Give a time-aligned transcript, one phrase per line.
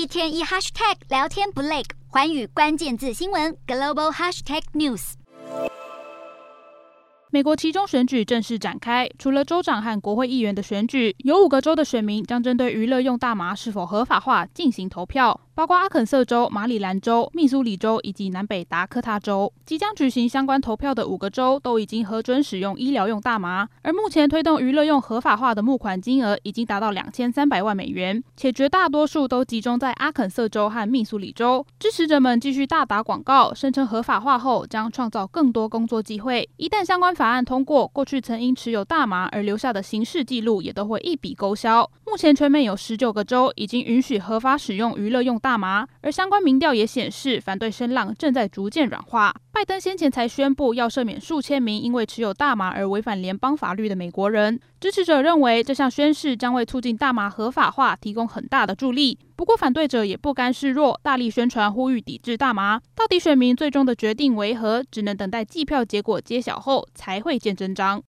[0.00, 5.12] 一天一 hashtag 聊天不累，环宇关键字新闻 global hashtag news。
[7.30, 15.38] 美国其中选举正式展开，除了州长和国会议员的选举，有五个州的选民将针对娱乐用大麻是否合法化进行投票。
[15.54, 23.68] 包括阿肯色州、马里兰州、密苏里州以及南北达科他州，即将举行相关投票的五个州都已经核准使用医疗用大麻。
[23.82, 31.66] 而目前推动娱乐用合法化的募款金额已经达到两千三百万美元，且绝大多数都集中在阿肯色州和密苏里州。
[31.78, 36.48] 支持者们继续大打广告，声称合法化后将创造更多工作机会。
[36.58, 41.90] 一旦相关法案通过，过去曾因持有大麻而留下的刑事记录也都会一笔勾销。
[42.06, 45.39] 目前全美有十九个州已经允许合法使用娱乐用。
[45.40, 49.34] 大麻，而相关民调也显示，反对声浪正在逐渐软化。
[49.52, 54.60] 拜登先前才宣布要赦免数千名因为持有大麻而违反联邦法律的美国人。
[54.78, 59.18] 支持者认为，这项宣誓将为促进大麻合法化提供很大的助力。
[59.36, 62.80] 不过，反对者也不甘示弱，大力宣传呼吁抵制大麻。
[62.94, 64.84] 到底选民最终的决定为何？
[64.90, 67.98] 只能等待计票结果揭晓后才会见真章。